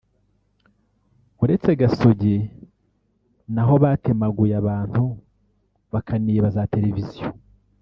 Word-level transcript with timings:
uretse 1.43 1.69
Gasogi 1.79 2.37
naho 3.53 3.73
batemaguye 3.83 4.53
abantu 4.61 5.03
bakaniba 5.93 6.47
za 6.57 6.63
televiziyo 6.73 7.27